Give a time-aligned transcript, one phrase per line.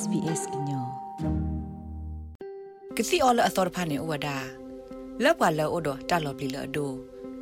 [0.00, 0.84] SBS ညော
[2.96, 4.36] ကစီအော်လအသောဖာနေဝဒါ
[5.24, 6.90] လောက်ပါလောအိုဒတာလော်ပလီလောဒို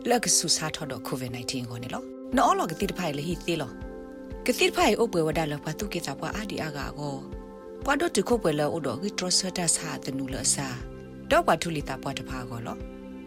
[0.08, 2.02] လက်ကဆူစာထော်တော့ COVID-19 ကိုနေလော
[2.36, 3.70] နော်လောကတိတဖိုင်လေဟီသေးလော
[4.46, 7.16] ကတိတဖိုင်အိုပွဲဝဒါလောပါတုကေတာပွားအာဒီအာဂါကို
[7.84, 10.66] ပွားတော့တခုပွဲလောအိုဒဂီထရဆတာစာတနူလဆာ
[11.30, 12.76] တော့ပါထူလီတာပွားတဖာကိုလော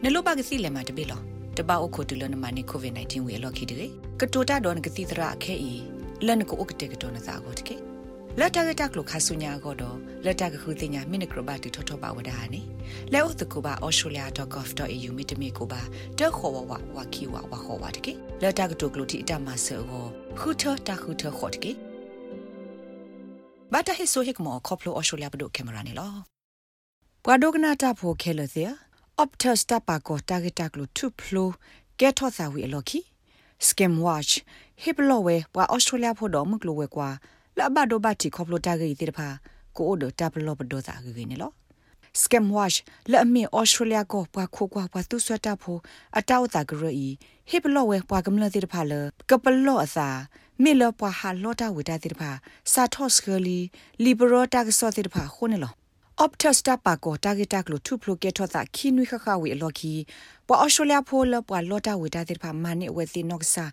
[0.03, 1.21] နလောပါကစီလေမတပိလော
[1.57, 3.87] တပအုတ်ခုတလနမနီ COVID-19 ဝေလောခိတေ
[4.19, 5.73] ကတိုတာဒေါန်ကတိတရာအခဲဤ
[6.25, 7.88] လန်ကိုဥကတေကတောနသာကိုတကေ
[8.37, 12.61] လက်တကတကလခဆုညာကိုတော့လက်တကခုတင်ညာမိနကရဘတိထောထောပါဝဒါနေ
[13.13, 15.81] လဲဥတကူပါ australia.gov.au မိတမီကိုပါ
[16.19, 19.81] တက်ခေါ်ဝဝဝကီဝဝခေါ်ဝတကေလက်တကတုကလူတီအတမဆော
[20.39, 21.71] ခုထတခုထခေါ်တကေ
[23.71, 26.13] ဘာတဟိဆိုဟိကမောခေါပလို australia ဘဒုကင်မရာနေလော
[27.23, 28.65] ပွာဒိုကနာတာဖိုခဲလသေ
[29.23, 31.45] optus tapako targetak lu thu phlo
[31.99, 32.99] ke tho sa wi aloki
[33.67, 34.31] scam watch
[34.83, 37.09] hiplowe wa australia pho do muklo we kwa
[37.59, 39.27] la ba do ba ti khoplo target ti pha
[39.75, 41.49] ko o do taplo ba do sa gi ne lo
[42.21, 42.77] scam watch
[43.11, 45.73] la mi australia ko pa kho kwa pa tu swata pho
[46.19, 47.09] ataw ta gro i
[47.51, 50.07] hiplowe pa gamla ti pha le kaplo asa
[50.63, 52.31] mi lo pa ha lo ta wi ta ti pha
[52.73, 53.59] sa tho skali
[54.05, 55.69] liberal ta so ti pha kho ne lo
[56.23, 59.17] optus ta pa ko target tak lo thu phlo ke tho ta khi nui kha
[59.23, 59.93] kha wi lo ki
[60.47, 63.43] pa australia pho lo pa lo ta wi ta dir pha mani we ti nok
[63.53, 63.65] sa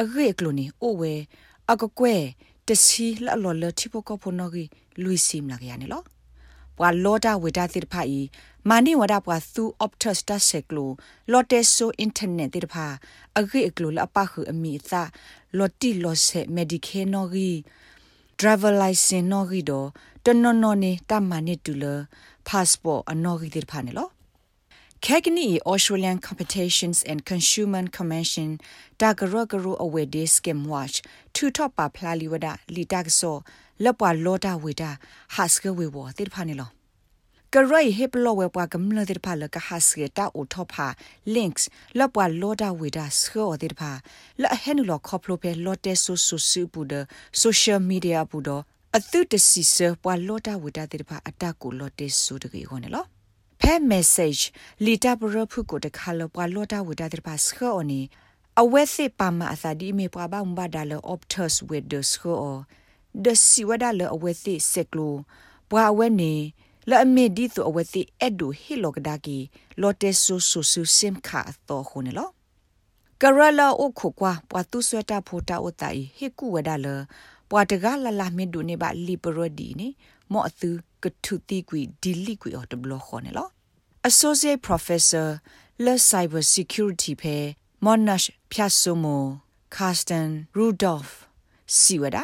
[0.00, 1.12] a ge klo ni o we
[1.70, 2.16] a ko kwe
[2.66, 4.64] te si la lo lo thi po ko pho no gi
[5.02, 6.00] lui sim la ya ne lo
[6.76, 8.22] pa lo ta wi ta dir pha i
[8.68, 10.86] mani wa da pa thu optus ta se klo
[11.30, 12.86] lo te so internet dir pha
[13.38, 15.02] a ge klo la pa khu ami sa
[15.56, 17.50] lo ti lo se medicare no gi
[18.38, 19.80] driver license no gi do
[20.26, 21.84] တနော်နော်နေတမနစ်တူလ
[22.48, 24.08] passport အနော်ဂီတိဖာနေလော
[25.02, 28.60] Kagni Australian Competitions and Consumer Commission
[28.98, 31.00] Tagaragaru Awede Scheme Watch
[31.32, 33.42] two top pa plali wada li takso
[33.80, 34.98] lapwa loda weda
[35.36, 36.66] haske we wo tir phani lo
[37.54, 40.86] ကရိုက်ဟစ်ပလောဝဲပွားကမလတဲ့ဖာလကဟာစကေတာအိုထောဖာ
[41.34, 41.64] links
[41.98, 43.92] လပွားလောဒဝေဒါစခောတဲ့ဖာ
[44.42, 46.94] လဟဲနူလခေါပလိုပဲလောတဲဆူဆူဆူပူဒ
[47.42, 48.48] social media ပူဒ
[48.96, 53.06] အသုတစီဆပွာလောတာဝတာတဲ့ဖာအတကူလောတေဆူတကေခေါနေလော
[53.60, 54.42] ဖဲ message
[54.84, 58.00] လီတာပရဖုကိုတခါလောပွာလောတာဝတာတဲ့ဖာစခောနီ
[58.60, 62.56] အဝဲစေပါမအသာဒီမေပွာဘာမဘာဒါလော optus with the score
[63.24, 65.14] ဒစီဝဒါလောအဝဲစေစက်ကလို
[65.70, 66.34] ပွာအဝဲနေ
[66.90, 69.38] လအမေဒီသူအဝဲစေအဒူဟီလောကဒါကီ
[69.80, 72.28] လောတေဆူဆူဆူစင်ခါတော့ခုနေလော
[73.22, 76.98] ကရလာအိုခိုကွာပွာတူဆွဲတာဖိုတာအိုတိုင်ဟေကူဝဒါလော
[77.50, 79.88] ပွာတကလာလာမီဒူနေပါလီပရဒီနေ
[80.32, 80.70] မောအသူ
[81.02, 83.48] ကထုတီကွီဒီလီကွီအော်တဘလခေါ်နေလော
[84.10, 85.28] Associate Professor
[85.84, 87.36] Le Cyber Security ဖဲ
[87.84, 89.18] Monash Pyasomo
[89.76, 91.12] Karsten Rudolph
[91.78, 92.18] စီဝဒ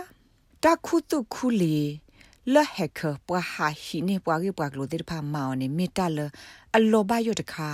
[0.63, 1.77] တာခုတုခုလီ
[2.55, 6.19] လဟက်ကာပွာဟာဟီနေပွားကေပွားကလိုတေဖာမောင်နေမီတလ
[6.77, 7.71] အလောဘယတခါ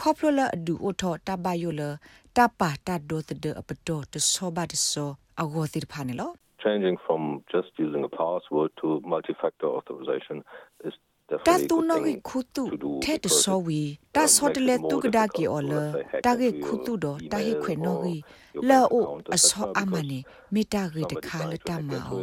[0.00, 1.80] ခေါပလလအဒူအိုထောတဘယလ
[2.36, 6.30] တပါတဒိုတဒအပတောတဆောဘတဆောအဂောတိဖာနေလော
[6.64, 10.42] changing from just using a password to multi-factor authorization
[10.84, 10.94] is
[11.46, 12.64] တာတူနိုခုတု
[13.04, 13.80] ထဲတဆောဝီ
[14.14, 15.72] တာဆောတလေတုကဒါကီအော်လ
[16.24, 18.16] တာဂေခုတုဒတာဟိခွေနိုဂီ
[18.68, 19.04] လာအို
[19.34, 20.18] အဆောအမနီ
[20.54, 22.20] မီတာဂီတခါလတမအော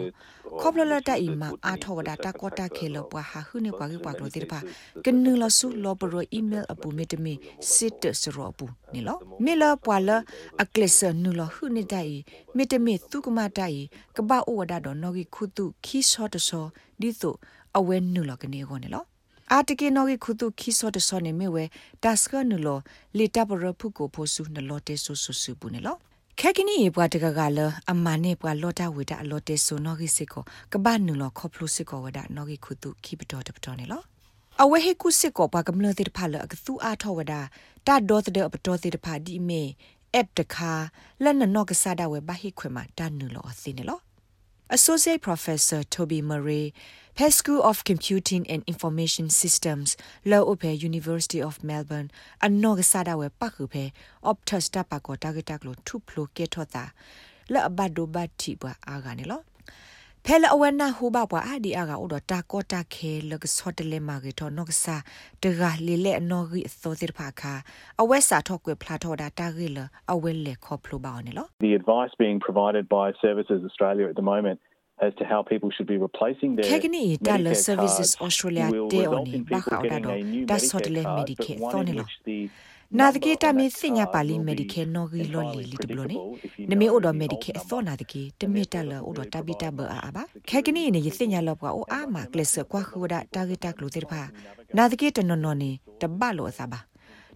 [0.60, 4.60] ခေါပလလတာအီမာအာထောဝဒတာကောတာခေလပွားဟာခုနေပွားကပွားကလို့တိပါ
[5.06, 7.34] ကနူလဆုလောဘရအီးမေးလ်အပူမီတမီ
[7.72, 10.10] စစ်တစရောပူနီလောမီလာပွာလ
[10.62, 12.14] အကလစ်နူလခုနေတိုင်
[12.58, 13.80] မီတမီသူကမတိုင်
[14.16, 16.66] ကပအိုဝဒတော့နော်ဂီခုတုခီဆောတဆော
[17.02, 17.32] ဒီတု
[17.78, 19.04] အဝဲနူလကနေကောနေလော
[19.52, 21.64] အာတကေနောဂီခုတုခီဆောတဆောနေမေဝဲ
[22.04, 22.80] ဒတ်စကနူလော
[23.18, 25.96] လေတဘရဖုကိုဖိုဆုနလောတေဆူဆူဆူပူနေလော
[26.40, 27.60] ခက်ကနီဘွားတကကလ
[27.92, 30.44] အမနဲ့ဘွားလော်တာဝေတာအလော်တေဆိုနော်ဂီစစ်ကို
[30.74, 34.02] ကဘာနူလောခေါပလူစစ်ကိုဝဒနော်ဂီခုတုခိပတော်တပတော်နေလော
[34.62, 37.34] အဝဲဟေကုစစ်ကိုဘွားကမလတဲ့ဖာလကသူအားထောဝဒ
[37.88, 39.62] တာဒေါ်တဲ့ပတော်တဲ့ဖာဒီမေ
[40.20, 40.72] app တခါ
[41.24, 44.00] လက်နနော့ကစားတာဝဲဘာဟိခွေမှာတာနူလောအစင်းနေလော
[44.74, 46.74] Associate Professor Toby Murray
[47.14, 52.10] Pest School of Computing and Information Systems Law Ope University of Melbourne
[52.42, 53.92] Annog Sada we Pakuphe
[54.24, 56.94] Optus ta pa ko target lo thu phlo ke thota
[57.50, 59.44] la abado ba thi bwa aga ne lo
[60.27, 64.97] ဖဲလအဝနာဟူဘပွားအဒီအာကဥဒတာကောတာခဲလကစောတလေမာဂေတောနော့ကဆာ
[65.43, 67.55] တဂါလီလေနော်ဂီသောတိဖာခာ
[68.03, 69.79] အဝဲစာထော့ကွေဖလာထော်ဒါတာဂီလ
[70.13, 74.59] အဝဲလေခေါပလိုပါနေလော The advice being provided by Services Australia at the moment
[75.07, 79.61] as to how people should be replacing their Kegni Dollar Services Australia de oni ba
[79.67, 80.11] kha da do
[80.51, 82.05] da sot le medicare thonilo
[83.00, 86.18] နာတကေတမေစညာပါလီမေဒီကေနော်ဂီလော်လီလီတဘလနေ
[86.70, 94.22] နမေအိုဒမေဒီကေအသောနာတကေတမေတလအိုဒတဘီတဘအာဘာခဲကနီနေယစညာလောပွားအိုအာမကလစ်ကွာခူဒတာဂီတကလူတေဖာ
[94.78, 95.72] နာတကေတနော်နော်နေ
[96.02, 96.80] တဘလောအစပါ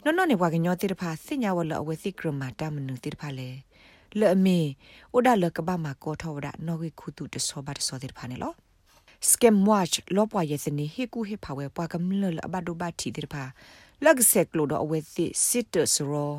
[0.04, 3.50] နော်နော်နေပွားကညောတေဖာစညာဝလအဝစီကရမာတမနုတေဖာလေ
[4.20, 4.60] လေအမေ
[5.14, 8.54] အိုဒါလကဘာမကောထောဝဒနော်ဂီခုတုတဆောဘတ်ဆောတေဖာနေလော
[9.30, 13.44] scam watch လောပွားရဲ့စနေဟေကူဟေဖာဝဲပွားကမလလအဘဒိုဘတီတေဖာ
[14.04, 16.34] လက်ဆက်လို့တော့အဝဲသိစစ်တစရော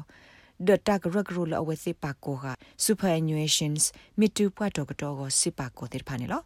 [0.66, 2.46] ဒတာဂရဂရလအဝဲသိပါကိုက
[2.84, 3.82] superannuations
[4.18, 6.42] မိတူပွားတော့ကတော့ကိုစစ်ပါကိုတေဖာနေလော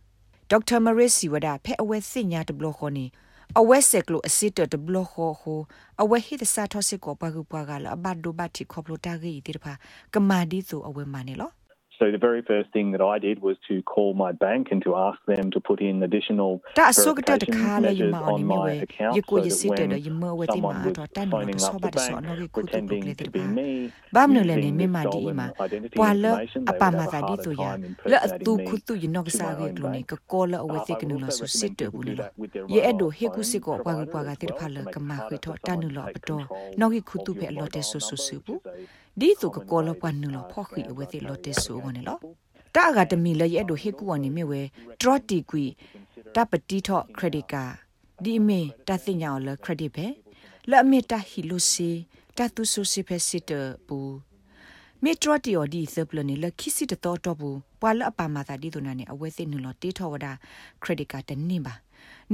[0.51, 3.07] ဒေါက်တာမရစ်စီဝဒဖဲအဝဲသိညာတဘလခေါနီ
[3.59, 5.61] အဝဲဆက်ကလိုအစစ်တဘလခေါဟို
[6.03, 9.73] အဝဲဟိတစာထောစစ်ကိုပါကူပွားကလအဘဒိုဘတီခေါပလိုတာဂီတေဖာ
[10.15, 11.51] ကမာဒီဆိုအဝဲမနေလော
[12.01, 14.97] So the very first thing that I did was to call my bank and to
[14.97, 18.75] ask them to put in additional ta asokta de khala yima on mi we
[19.17, 22.37] yiko yisite de yima we ti ma to tan no so ba de so no
[22.41, 23.45] ge ku tu kle de ba
[24.15, 25.47] ba mno le ne me ma di ma
[25.97, 26.33] pwa le
[26.73, 27.77] apa ma sa di to ya
[28.13, 30.95] le tu khu tu yin no sa ge klo ne ko ko le awe ti
[31.05, 31.47] knu lo so
[39.19, 39.51] sit de bu ne lo ye edo he ku sit ko pwa ge pwa ga
[39.51, 39.51] ti pha le ka ma khwe tho tan no lo ba to no ge khu
[39.51, 42.19] tu phe lo de so so su bu ဒီသူကကောလပန်နလဖောခိအဝဲတိလော်တေဆူဝင်လော
[42.75, 44.63] တာဂါတမီလရဲ့ဒိုဟေကူဝနီမေဝဲ
[45.01, 45.65] ဒရတီကွီ
[46.35, 47.65] တပတိထော့ခရက်ဒစ်ကာ
[48.25, 50.07] ဒီမေတသိညာလခရက်ဒစ်ပဲ
[50.71, 51.91] လက်မေတဟီလိုစီ
[52.37, 53.53] တတူဆူစီဖက်စစ်တ
[53.87, 53.99] ပူ
[55.03, 60.33] မေထရတီအော်ဒီဆပ်လနေလခိစီတတော်တော့ဘူးပွာလအပါမာတာဒီတို့နာနေအဝဲစစ်နလတေထောဝဒါ
[60.83, 61.75] ခရက်ဒစ်ကာတနေပါ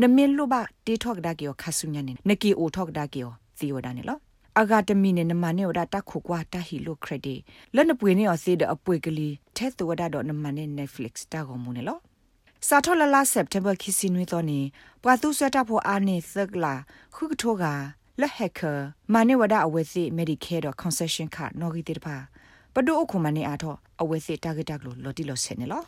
[0.01, 4.19] နမေလိုပါတေထောကဒါကီယောခဆုညာနေနကီအိုထောကဒါကီယောသီဝဒါနေလော
[4.61, 7.35] အဂါတမီနဲ့နမနဲ့ဝဒတာခုကွာတာဟီလိုခရက်ဒီ
[7.75, 11.99] လက်နပွေနဲ့အစေးတဲ့အပွေကလေးထဲသူဝဒတော့နမနဲ့ Netflix တာကောမူနေလော
[12.69, 14.61] စာထောလလာ September ခီစီနွေတော့နေ
[15.03, 16.75] ပွာသူဆွတ်တာဖို့အာနေသကလာ
[17.15, 17.65] ခုကထောက
[18.21, 18.73] လက်ဟက်ကာ
[19.15, 22.17] မနဲ့ဝဒအဝဲစီ Medicare တော့ concession card နော်ဂီတေတပါ
[22.75, 25.83] ပဒိုအခုမနေအားတော့အဝဲစီ target ကလို့လော်တီလော်ဆက်နေလော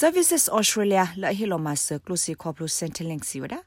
[0.00, 3.60] Services Australia လာဟီလိုမတ် Close Corporate Centrelink စီဝဒါ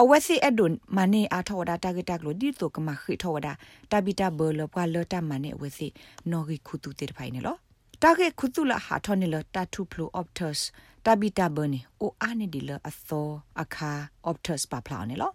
[0.00, 3.52] အဝက်စီအဒွန်မနေအထောဒါတာဂက်တက်လို့ဒီတိုကမခိထောဒါ
[3.92, 5.88] တဘီတာဘောလပွာလတာမနေဝက်စီ
[6.30, 7.56] နော်ဂီခုတူတေဖိုင်နေလော
[8.02, 10.64] တာဂက်ခုတူလာဟာထောနေလတာတူဖလိုအော့ပတက်စ်
[11.06, 13.28] တဘီတာဘနေအိုအာနေဒီလအသော
[13.62, 13.90] အခါ
[14.24, 15.32] အော့ပတက်စ်ပါဖလာနေလော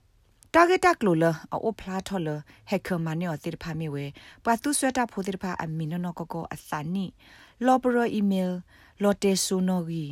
[0.53, 2.29] တာဂက်တက်လို့လအိုဖလာထောလ
[2.69, 4.05] ဟက်ကာမနေအတိဖာမီဝဲ
[4.45, 7.05] ပတ်သူဆွဲတာဖိုတိဖာအမီနောကောကောအသနီ
[7.65, 8.51] လောဘရအီမေး
[9.01, 10.05] လလော်တေဆူနော်ဂီ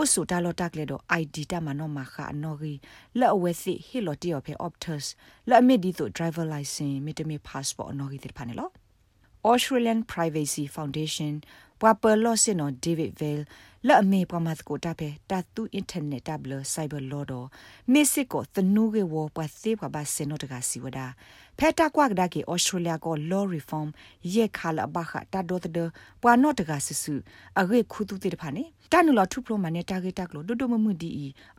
[0.00, 2.74] ဥစုတာလောတက်လေတော့ ID တမနောမခါနော်ဂီ
[3.18, 5.04] လက်အဝဲစီဟီလော်တီယောဖေ Optus
[5.48, 8.68] လက်အမီဒီတို့ driver license မီတမီ passport နော်ဂီတိဖာနေလော
[9.50, 11.32] Australian Privacy Foundation
[11.80, 13.44] ပွာပလော့စင်နော် David Vale
[13.88, 17.46] လက်အမေပမတ်ကိုတာဖေတတူ internet တဘလ cyber law တော့
[17.92, 21.06] မစ်စစ်ကိုသနူးကေဝပွာသေးပွာပါစင်နော်တကစီဝဒါ
[21.58, 23.88] ဖဲတာကွာကဒါကေ Australia ကို law reform
[24.34, 25.78] ရဲ့ခါလဘခတာဒိုတဒ
[26.22, 27.14] ပွာနော့တကဆဆူ
[27.60, 31.10] အဂေခုတူတေတဖာနေတနူလထုပလိုမနဲ့တာဂက်တက်လို့ဒိုဒိုမမှုဒီ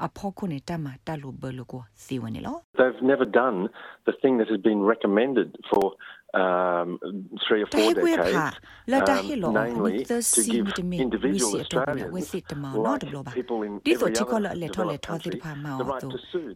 [0.05, 3.57] အဖောခုနေတမတလို့ဘလကိုစီဝနေလော They've never done
[4.07, 5.83] the thing that has been recommended for
[6.35, 6.99] um,
[7.47, 8.55] three or four decades,
[8.91, 10.67] um, namely to give
[10.99, 15.39] individual Australians like people in every other developed country
[15.77, 16.53] the right to sue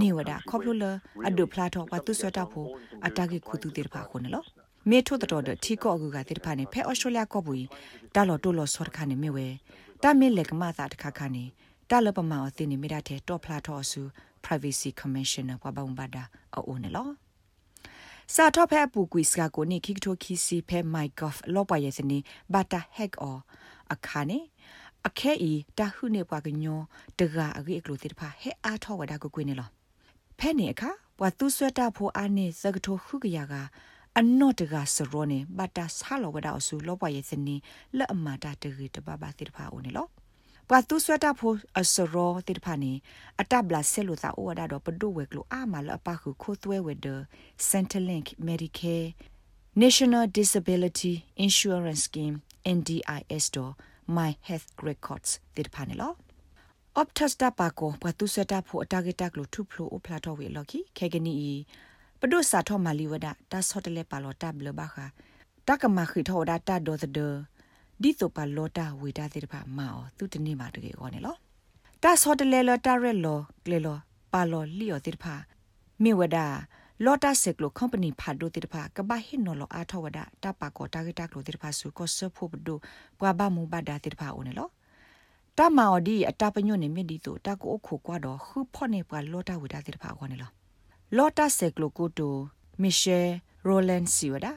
[0.01, 0.86] နေဝဒခေါပလိုလ
[1.27, 2.69] အဒုဖလာတော့ဝတ်သူဆွတာဖို့
[3.06, 4.44] အတာဂေခုတူတေဖာခုနလော
[4.89, 7.54] မေထို့တော်တဲ့ထီကောအကူကတေဖာနေဖဲဩစတြေးလျကောပူ
[8.16, 9.47] တာလော်တိုလော်ဆော့ခါနေမြဝဲ
[10.04, 11.44] တာမင်းလက်ကမသာတခါခါနေ
[11.90, 14.02] တာလပမာအသိနေမိတာတဲ့တော့ဖလာတော့ဆူ
[14.44, 16.24] privacy commissioner ဘဘုံဘာဒါ
[16.56, 17.10] အိုနေလော
[18.36, 22.18] စာတော့ဖဲပူကွီစကကိုနိခိကတိုခီစီဖဲမိုက်ကော့ဖ်လောပါရဲ့စနေ
[22.54, 23.38] ဘာတာဟက်အော
[23.94, 24.40] အခါနေ
[25.08, 26.80] အခဲဤတဟုနေပွားကညော
[27.19, 29.69] တကအကြီးအကလိုတိတဖာဟဲအားထောဝဒါကိုကွေးနေလော
[30.40, 33.54] ဖဲနေအခါဘွာသူဆွတ်တာဖိုအားနေစကတိုခုကရက
[34.18, 37.56] အနော့တကစရောနေဘတာဆာလောဝဒါအဆူလောပွားရဲ့စနေ
[37.98, 40.08] လက်အမတာတရီတပပါတိတဖာအိုနေလော
[40.69, 42.94] ပတူဆွတ်တာဖိုအစရောတိဖာနီ
[43.42, 47.07] အတဘလာဆဲလိုသာဩဝဒါတော့ပဒိုဝဲကလိုအာမလအပခုခိုသွဲဝဲဒ
[47.69, 49.07] Centrelink Medicare
[49.83, 51.14] National Disability
[51.45, 52.35] Insurance Scheme
[52.78, 53.73] NDIS တော့
[54.16, 56.14] My Health Records တိဖာနီလော
[57.02, 60.18] Optus ta pa ko pa tu sweta pho target tak lo thu phlo o phla
[60.23, 61.54] to we lo ki khegani i
[62.19, 64.95] ပဒုစာထောမလီဝဒတာဆော့တလေပါလောတာဘလဘခ
[65.68, 67.06] တကမခိထောဒါတာဒေါ်ဒ
[68.02, 71.36] ဒီတိုပါလောတာဝေတာတဲ့ပါမာအောသူတနေ့မှာတကယ်ကောနေလော
[72.04, 73.98] တာဆော့တလဲလောတာရက်လောကလေလော
[74.34, 75.34] ပါလောလီယောတဲ့ပါ
[76.04, 76.46] မိဝဒါ
[77.06, 82.78] လောတာဆက်ကလိုကုမ္ပဏီဖာဒိုတဲ့ပါကဘာဟင်နော်လောအားထောဝဒါတပါကောတာဂက်တာကလိုတဲ့ပါဆူကောဆဖို့ဘဒို
[83.20, 84.70] ပွာဘာမူဘာဒါတဲ့ပါအိုနေလော
[85.58, 90.52] တတာမာအဒီအတာပညွနေမြဒီတိုတာကိုအခုကွာတော့ခုဖော့နေပွာလောတာဝိတာတိတဖာခေါ်နေလော
[91.18, 92.36] လောတာဆက်ကလိုကိုတို
[92.82, 93.28] မီရှယ်
[93.68, 94.54] ရိုလန်စီဝဒါ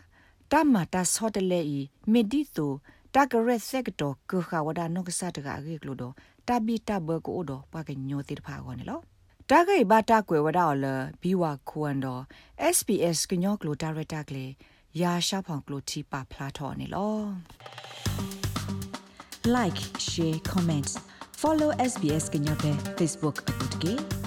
[0.53, 1.81] တာမာတာဆော့တလေဤ
[2.13, 2.73] မြဒီတို
[3.15, 6.15] တာဂရက်ဆက်တော့ကခဝဒါနော့ကစားတကအေကလိုတော့
[6.49, 9.01] တာဘီတာဘကိုတော့ပွားကညိုတိတဖာခေါ်နေလော
[9.51, 10.85] တာဂိဘာတာကွယ်ဝဒါလ
[11.23, 12.23] ဘီဝါခွန်တော့
[12.77, 14.53] SPS ကညောကလိုဒါရက်တာကလေး
[15.01, 17.17] ရာရှာဖောင်ကလိုတီပါဖလာထော်နေလော
[19.55, 20.93] like share comments
[21.41, 24.22] follow SBS ကညော့ပဲ Facebook အပုတ်ကေ